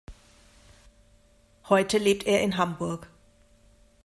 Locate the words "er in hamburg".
2.25-3.07